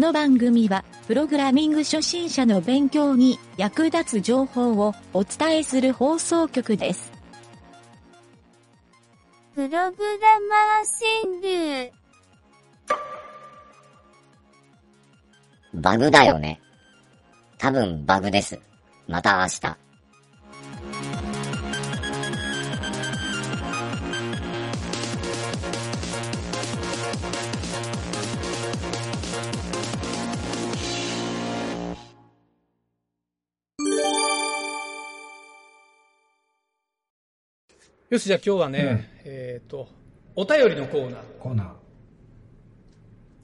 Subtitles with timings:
[0.00, 7.12] の番組は、プログラミング初心者の勉強に役立つ情報をお伝えする放送局です。
[9.54, 9.92] プログラマー
[11.30, 11.92] 川柳。
[15.74, 16.60] バグだよね。
[17.58, 18.58] 多分バグです。
[19.06, 19.89] また明日。
[38.10, 39.86] よし、じゃあ今日はね、えっ、と、
[40.34, 41.22] お便りのコーナー。
[41.38, 41.76] コーナ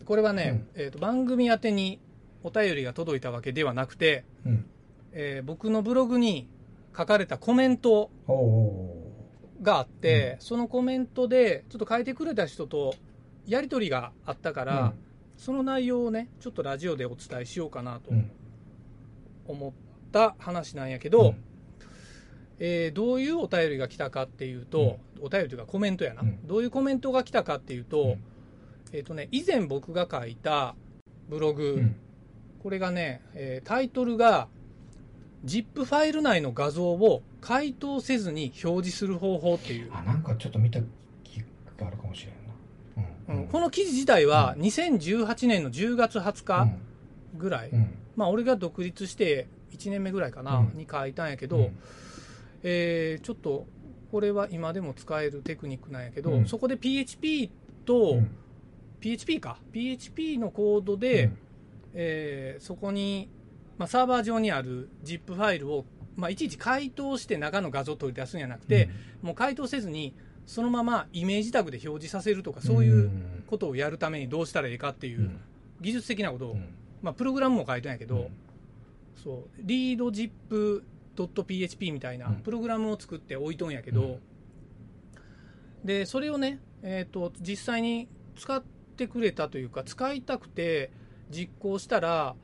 [0.00, 0.04] ー。
[0.04, 2.00] これはね、えー、と番組宛てに
[2.42, 4.66] お便りが届いたわけではなくて、うん。
[5.12, 6.48] えー僕のブログに
[6.96, 8.10] 書かれたコメント
[9.62, 12.96] があって、そのコメントでちょっと書いてくれた人と
[13.46, 14.92] やり取りがあったから、うん
[15.36, 18.10] その内容をねちょっとラジオでお伝えしようかなと。
[19.46, 19.72] 思っ
[20.10, 21.45] た話なんやけど、うん
[22.58, 26.46] えーどういうお便りが来たかっていうと、お便りというかコメントやな、うん。
[26.46, 28.24] どういうコメントが来たかっていうと,、うん。
[28.92, 30.74] えーとね、以前僕が書いた
[31.28, 31.96] ブログ、うん。
[32.62, 34.48] これがね、えータイトルが
[35.44, 40.80] ZIP ファイル内の画像を解凍せずに表示する方法っていう、あ、なんかちょっと見た
[41.24, 41.40] 気
[41.78, 42.34] があるかもしれん
[42.96, 43.34] な。
[43.34, 43.42] うん。
[43.42, 43.48] うん。
[43.48, 46.68] この記事自体は2018年の10月20日
[47.36, 47.94] ぐらい、うん。
[48.16, 50.78] まあ、俺が独立して1年目ぐらいかな、うん。
[50.78, 51.78] に書いたんやけど、うん
[52.68, 53.64] えーちょっと
[54.10, 56.46] これは今でも使えるテクニックなんやけど、うん。
[56.46, 57.50] そこで PHP
[57.84, 58.30] と、うん。
[59.00, 59.58] PHP か。
[59.72, 61.30] PHP のコードで、
[61.94, 63.28] えーそこに、
[63.78, 65.84] まあ、サーバー上にある ZIP ファイルを、
[66.16, 68.88] まあ、いちいち解凍して中の画像を取り出すんじゃなくて、
[69.22, 70.14] もう解凍せずに
[70.46, 73.10] そのままイメージタグで表示させるとかそういう
[73.48, 75.40] ことをやるためにどうしたらいいかっていううん。
[75.80, 76.64] 技術的なことを、うん。
[77.02, 78.28] まあ、プログラムも書いてんやけど、うん。
[79.22, 79.60] そう。
[79.60, 80.10] リード
[81.16, 82.34] ZIP.php みたいなうん。
[82.36, 84.20] プログラムを作って置いとんやけど、うん。
[85.84, 88.62] でそれをね、えー、と実際に使っ
[88.96, 90.90] てくれたというか使いたくて
[91.30, 92.34] 実行したら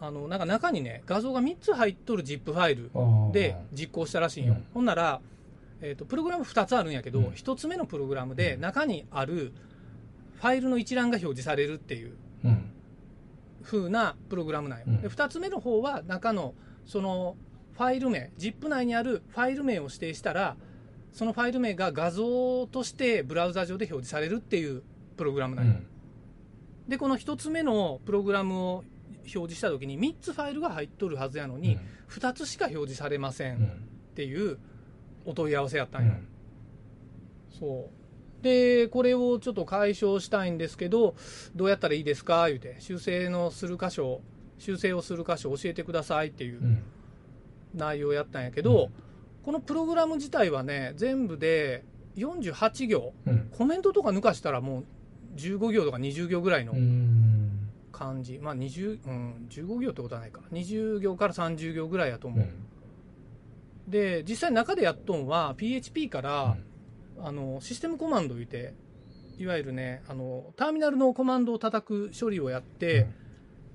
[0.00, 2.90] あのなんか中にね画像が3つ入っとる ZIP ファイル
[3.32, 4.64] で実行したらしいんよ、うん。
[4.74, 5.20] ほんなら、
[5.80, 7.26] えー、とプログラム2つあるんやけど、うん。
[7.28, 8.60] 1つ目のプログラムでうん。
[8.60, 9.52] 中にある
[10.36, 12.70] ファイルの一覧が表示されるっていううん。
[13.64, 15.02] 風なプログラムなんよ、うん。
[15.02, 16.54] で2つ目の方は中の
[16.86, 17.36] その
[17.78, 20.56] ファイル名 ZIP 内にあるファイル名を指定したら
[21.12, 24.82] そのファイル名が画像としてブラウザ上で表示されるっていう
[25.16, 25.74] プログラムなんよ、
[26.86, 28.84] でこの1つ目のプログラムを
[29.14, 31.78] 表示した時に3つファイルが入っとるはずやのに、
[32.10, 33.88] 2つしか表示されませんっうん。
[34.14, 34.58] ていう
[35.24, 36.28] お問い合わせやったんよ、うん。
[37.58, 41.14] そうでこれをちょっと解消したいんですけど
[41.54, 42.48] どうやったらいいですか？
[42.48, 44.20] 言うて修正のする箇所
[44.58, 46.82] 修正をする箇所教えてくださいっていううん。
[47.74, 48.92] 内容やったんやけど、うん。
[49.44, 51.84] このプログラム自体はね全部で
[52.16, 53.12] 48行。
[53.26, 53.50] うん。
[53.56, 54.84] コメントとか抜かしたらもう
[55.36, 57.68] 15行とか20行ぐらいのうん。
[57.90, 60.40] 感じ、まあ20、うん、15行ってことはないか。
[60.52, 62.46] 20行から30行ぐらいやと思う、
[63.88, 66.56] で実際中でやっとんは PHP から、
[67.20, 68.72] あのシステムコマンドを言って
[69.36, 73.08] いわゆるねあのターミナルのコマンドを叩く処理をやって、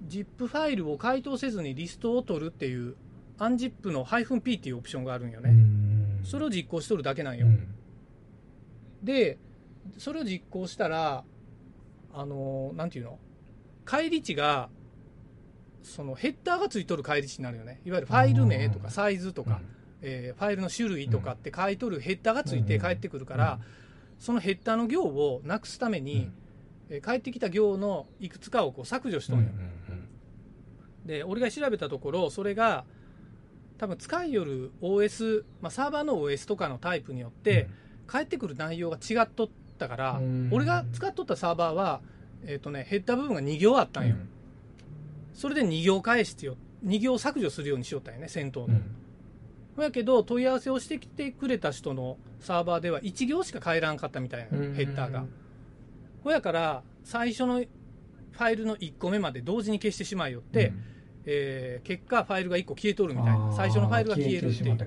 [0.07, 2.95] ZIP ファイルを解凍せずにリストを取るっていう
[3.39, 5.53] unzip の -p っていうオプションがあるんよね、
[6.23, 7.47] それを実行しとるだけなんよ、
[9.01, 9.37] で
[9.97, 11.23] それを実行したら
[12.13, 13.19] あのなんていうの？
[13.85, 14.69] 返り値が
[15.81, 17.81] そのヘッダーがついとる返り値になるよね。
[17.85, 19.59] いわゆるファイル名とかサイズとか、
[20.01, 23.59] えーファイルの種類とかって書いとるヘッダーがついて返ってくるから、
[24.19, 26.29] そのヘッダーの行をなくすために、
[26.89, 29.49] えー返ってきた行のいくつかをこう削除しとんよ、
[31.05, 32.85] で俺が調べたところそれが
[33.83, 37.67] 多分使いよる OS、まあ、サーバーの OS とかのタイプによって、
[38.07, 40.49] 返ってくる内容が違っとったから、うん。
[40.53, 41.99] 俺が使っとったサーバーは、
[42.45, 44.15] えーとね、ヘッダー部分が2行あったんよ、
[45.33, 46.55] それで2行返してよ。
[46.85, 48.69] 2行削除するようにしよったんよね先頭
[49.77, 54.73] の、やけど問い合わせをしてきてくれた人のサーバーでは1行しか変えらんかったみたいな、うん。
[54.75, 55.25] ヘッダーが。
[56.23, 60.71] ほやから最初のファイルの1個目まで同時に消してしまいよって、
[61.25, 63.51] えー結果ファイルが1個消えとるみたいな。
[63.55, 64.77] 最初のファイルが消えるっていう。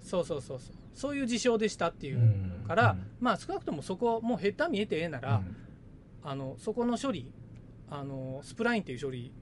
[0.00, 0.76] そうそうそうそう。
[0.92, 2.20] そういう事象でしたっていう
[2.68, 5.42] から、まあ少なくともそこもうヘッダー見えてええなら、
[6.22, 7.32] あのそこの処理
[7.90, 9.32] あのスプラインっていう処理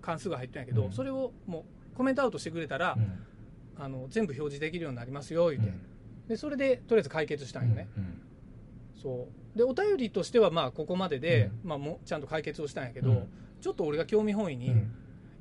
[0.00, 0.92] 関数が入ってんやけど、うん。
[0.92, 2.96] それをもうコメントアウトしてくれたら、
[3.78, 5.72] あの全部表示できるようになりますよ言って、
[6.28, 7.88] でそれでとりあえず解決したんよね、
[9.02, 9.58] そう。
[9.58, 13.28] でお便りとしてはまあここまでで、まあ、もうちゃんと解決をしたんやけど、うん。
[13.60, 14.92] ちょっと俺が興味本位に、うん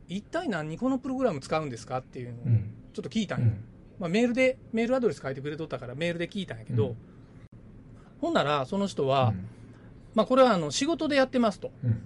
[0.08, 2.74] 一体何にこのプログラム使うんですかっていうのをうん。
[2.94, 3.64] ちょっと聞いたんよ、うん。
[4.00, 6.96] まあ、メールでメールアドレス書いてくれとったからメールで聞いたんやけど、うん。
[8.22, 9.34] ほんならその人は、
[10.14, 11.72] まあ、これはあの仕事でやってますと。
[11.84, 12.02] うん。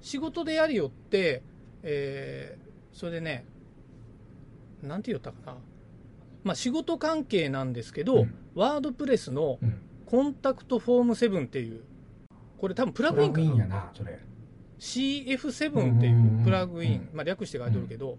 [0.00, 1.42] 仕事でやりよって、
[1.82, 3.46] えーそれでね
[4.82, 5.56] なんて言ったかな、
[6.44, 8.34] まあ、仕事関係なんですけど、うん。
[8.54, 9.80] ワードプレスのうん。
[10.06, 11.80] コンタクトフォーム7っていう
[12.58, 13.56] これ多分プラグインかな。
[13.56, 14.18] やなそれ
[14.82, 18.18] CF7 っていうプラグイン、うんまあ、略して書いてるけど、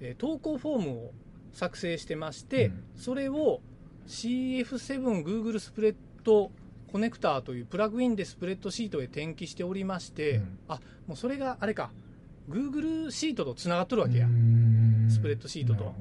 [0.00, 1.10] えー投稿フォームを
[1.52, 2.84] 作成してまして、うん。
[2.94, 3.60] それを
[4.06, 6.52] CF7Google スプレッド
[6.92, 10.58] コネクターというプラグインでスプレッドシートへ転記しておりまして、うん。
[10.68, 11.90] あもうそれがあれか。
[12.48, 15.08] Google シートとつながっとるわけや、うん。
[15.10, 15.92] スプレッドシートと。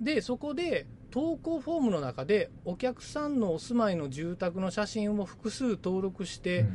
[0.00, 6.66] でそこで投稿フォームの中でお客さんのお住まいの住宅の写真を複数登録して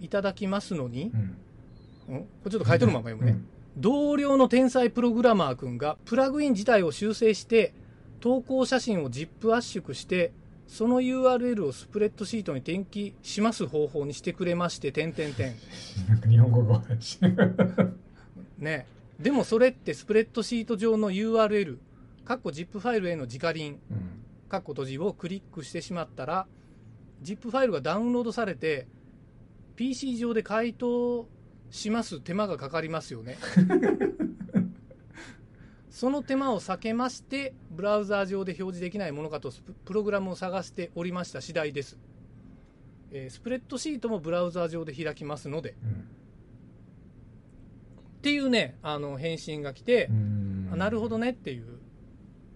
[0.00, 1.20] いただきますのに、うん。
[1.20, 3.38] うんこれちょっと書いてるまま読むね、
[3.76, 7.72] 同僚の天才プログラマー君がプラグイン自体を修正して
[8.20, 10.32] 投稿写真を ZIP 圧縮して
[10.66, 15.54] その URL をスプレッドシートに転記します方法にしてくれまして点点点
[16.28, 17.18] 日本語がし
[18.58, 18.86] ね。
[19.18, 21.78] でもそれってスプレッドシート上の URL
[22.24, 24.20] かっこ ZIP ファイルへの直リンうん。
[24.48, 26.46] かっこ閉じをクリックしてしまったら
[27.22, 28.86] ZIP ファイルがダウンロードされて
[29.80, 31.26] PC 上で回答
[31.70, 33.38] します手間がかかりますよね。
[35.88, 41.98] その手間を避けましてブラウザー上で表示できないものかとスププログラムを探しておりました次第です、
[43.10, 45.74] えースプレッドシートもブラウザー上で開きますので。
[45.82, 45.90] うん
[48.18, 50.68] っていうねあの返信が来て、うん。
[50.74, 51.78] あなるほどねっていう。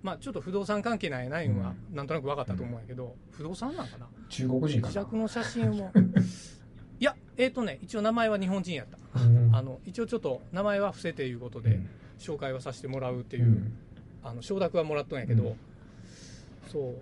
[0.03, 4.06] まあちょっと不動産関係ないないのはうなんとなく分かったと思うんやけど、不動産なんかな？
[4.29, 4.88] 中国人かな。
[4.88, 5.91] 自宅の写真を
[7.05, 9.55] いやえっ、とね一応名前は日本人やった、うん。
[9.55, 11.79] あの一応ちょっと名前は伏せていうことで
[12.19, 13.77] 紹介はさせてもらうっていう、うん。
[14.23, 15.56] あの承諾はもらったんやけど、うん。
[16.73, 16.95] そ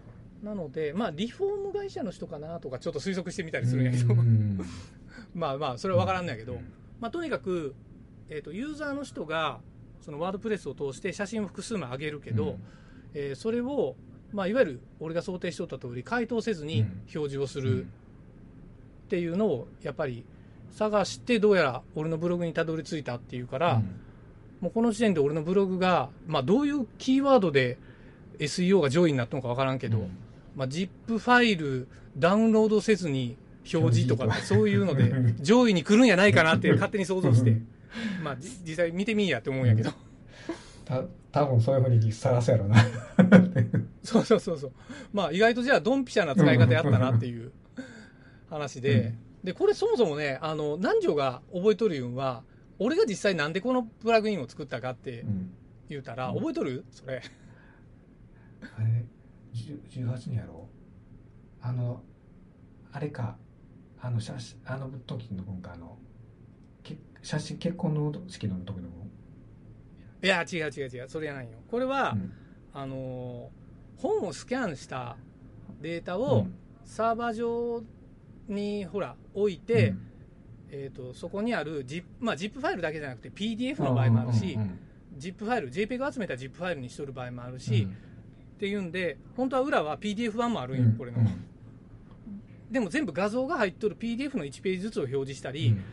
[0.43, 0.45] う。
[0.45, 4.61] なのでまあリフォーム会社の人かなとかちょっと推測してみたりするんやけど、うん。
[5.37, 6.59] まあまあそれは分からんのやけど、うん。
[6.99, 7.77] まあ、とにかく、
[8.29, 9.61] えー、とユーザーの人が
[10.01, 12.59] そのワードプレスを通して写真を複数枚上げるけど、うん。
[13.15, 13.95] えーそれを、
[14.33, 16.87] まあ、いわゆる俺が想定しておった通り回答せずにうん。
[17.15, 17.87] 表示をする
[19.13, 20.25] っていうのをやっぱり
[20.71, 23.83] 探してどうやら俺のブログにたどり着いたっていうから、
[24.63, 27.77] もうこの時点で俺のブログが、まあ、どういうキーワードで
[28.39, 30.17] SEO が上位になったのか分からんけど、うん。
[30.57, 33.37] まあ、ZIP ファイルダウンロードせずに
[33.71, 35.13] 表示とかそういうので
[35.45, 37.61] 上位に来るんやないかなって勝手に想像して、
[38.25, 39.91] まあ、じ実際見てみんやって思うんやけど、
[40.87, 42.77] た多分そういうふうに探すやろな。
[44.03, 44.73] そうそうそうそう。
[45.13, 47.53] まあ意外とじゃあドンピシャな使い方やったなっていう
[48.53, 52.45] 話で、でこれそもそもねあの南條が覚えとるいうんは
[52.79, 55.53] 俺が実際なんでこのプラグインを作ったかってうん。
[55.89, 56.37] 言うたら、うん。
[56.37, 56.85] 覚えとる？
[56.91, 57.23] それ。
[58.63, 59.05] あれ
[59.55, 60.69] ？10 18年やろ？
[61.61, 62.03] あの
[62.93, 63.37] あれか。
[64.01, 65.97] あの写真あの時の分かあの
[66.83, 69.11] け写真結婚の式の時の分
[70.25, 71.09] いや違う違う違う。
[71.09, 71.59] それじゃないよ。
[71.71, 72.33] これは、うん。
[72.73, 75.17] あのー本をスキャンした
[75.81, 76.55] データをうん。
[76.85, 77.83] サーバー上
[78.49, 79.95] にほら置いて、
[80.71, 84.79] えー、とそこにある ZIP,、まあ、ZIP ファイルだけじゃなくて PDF の場合もあるし、うんうん。
[85.19, 87.61] ZIP ファイル JPEG を集めた ZIP ファイルにしとる場合もあるうん。
[87.61, 87.87] し、
[88.57, 91.45] っていうんで本当は裏は PDF 版もあるんよ、これの、うん。
[92.71, 95.85] でも全部画像が入っとる PDF の1ページずつを表示したり、うん。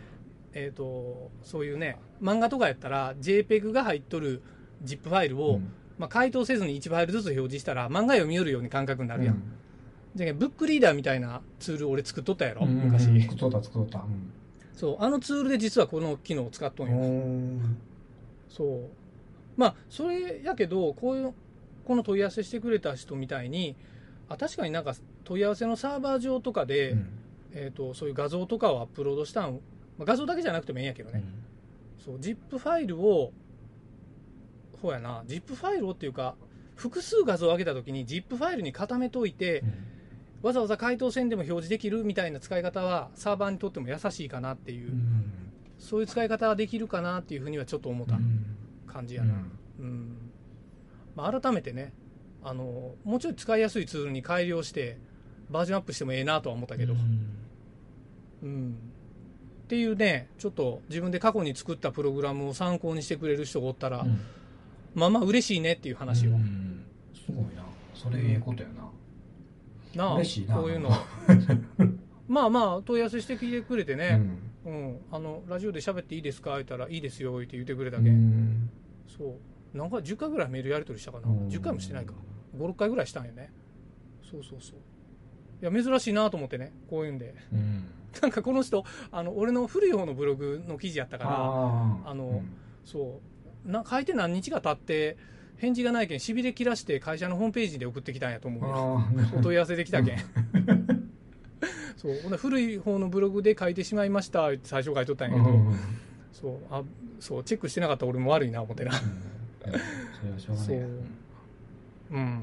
[0.54, 4.42] えー、とそういうね漫画とかやったら JPEG が入っとる
[4.86, 5.74] ZIP ファイルを、うん。
[5.98, 9.59] まあ、回答せずに1ファイルずつ表示したら漫画読み寄るように感覚になるやん、うん
[10.16, 13.22] じゃブックリーダーみたいなツール俺作っとったやろ、うん昔、うん。
[13.22, 14.00] 作っとった作っとった。
[14.00, 14.32] うん。
[14.74, 17.78] そうあのツールで実はこの機能を使っとんよ、うん
[18.50, 18.80] そう。
[19.58, 21.34] まあそれやけどこういう
[21.86, 23.76] この問い合わせしてくれた人みたいに
[24.30, 26.96] あ確かになんか問い合わせのサーバー上とかで、
[27.52, 29.54] えー、とそういう画像とかをアップロードしたん、
[29.98, 31.24] まあ、画像だけじゃなくてもいいんやけどね、
[32.04, 33.32] そう ZIP ファイルを
[34.82, 36.36] ほうやな ZIP ファイルをっていうか
[36.76, 39.64] 複数画像を上げた時に ZIP ファイルに固めといて、
[40.42, 45.24] わざわざ回答線でも表示できるみたいな使い方はサーバーにとっても優しいかなっていう、うん。
[45.78, 48.20] そういう使い方はできるかなっていうふうにはちょっと思った。
[48.92, 49.36] 感じやな、
[49.80, 50.32] うん。
[51.16, 51.94] まあ、改めてね
[52.44, 54.98] あのもうちょい使いやすいツールに改良して
[55.50, 56.96] バージョンアップしてもええなとは思ったけど、
[58.44, 58.78] うん。
[59.64, 64.20] っていうねちょっと自分で過去に作ったプログラムを参考にしてくれる人がおったら、うん。
[64.96, 66.86] まあまあ嬉しいねっていう話を、うん。
[67.14, 67.64] すごいな。
[67.94, 68.90] それええことやな
[69.96, 70.56] なあ嬉しいな。
[70.56, 70.90] こういうの。
[72.28, 74.22] まあまあ問い合わせしてきてくれてね、
[74.66, 76.52] うん、あのラジオで喋っていいですか？
[76.52, 78.70] 言ったらいいですよって言ってくれたうけん、ん。
[79.08, 79.36] そ
[79.74, 79.78] う。
[79.78, 81.48] なんか10回ぐらいメールやり取りしたかな、うん。
[81.48, 82.14] 10回もしてないか。
[82.58, 83.52] 56回ぐらいしたんよね。
[84.22, 84.80] そうそうそう。
[85.62, 87.34] いや珍しいなと思ってねこういうんで。
[87.52, 87.86] うん。
[88.22, 92.44] なんかこの人あの俺の古い方のブログの記事やったからああの
[92.86, 93.20] そ
[93.66, 93.70] う。
[93.70, 95.18] な書いて何日か経って
[95.60, 98.64] 返事がないけんしびれ切らして会社のホームページで送ってきたんやと思う
[99.38, 100.18] お問い合わせできたけん。
[101.98, 102.20] そう。
[102.24, 105.60] ほんで古い方のブログで書いてしまいましたって最初書いとったんやけど、
[106.32, 106.58] そう。
[106.72, 106.82] あ
[107.20, 110.90] そうチェックしてなかった俺も悪いな思ってなそうう。
[112.12, 112.40] うん。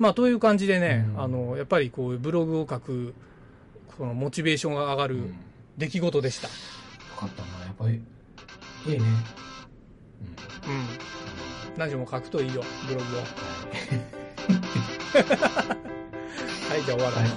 [0.00, 1.22] まあという感じでね、うん。
[1.22, 3.14] あのやっぱりこういうブログを書く
[3.96, 5.20] このモチベーションが上がるうん。
[5.22, 5.28] よ
[5.78, 6.48] 出来事でした、
[7.18, 7.64] かったな。
[7.64, 7.94] やっぱり
[8.92, 9.06] いいね。
[9.06, 9.51] うん
[11.76, 13.20] 何時も書くといいよブログを。
[16.72, 17.28] はいじゃあ終わらな。
[17.28, 17.30] い、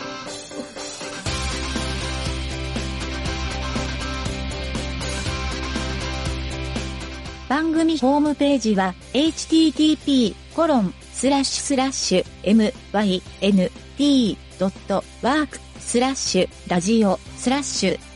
[7.50, 10.36] 番組ホームページは http://
[13.98, 18.15] myn.t.work スラッシュラジオスラッシュ